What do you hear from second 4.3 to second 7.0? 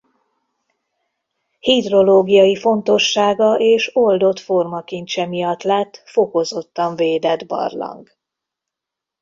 formakincse miatt lett fokozottan